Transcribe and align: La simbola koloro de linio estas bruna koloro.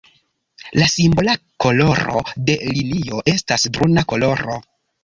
La 0.81 0.87
simbola 0.93 1.35
koloro 1.65 2.25
de 2.49 2.59
linio 2.79 3.23
estas 3.37 3.71
bruna 3.79 4.11
koloro. 4.15 4.63